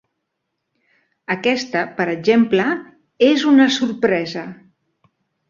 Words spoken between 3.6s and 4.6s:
sorpresa.